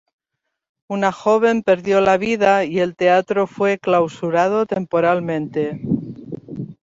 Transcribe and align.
Una 0.95 1.11
joven 1.11 1.61
perdió 1.61 2.01
la 2.01 2.17
vida 2.17 2.63
y 2.65 2.79
el 2.79 2.95
teatro 2.95 3.45
fue 3.45 3.77
clausurado 3.77 4.65
temporalmente. 4.65 5.79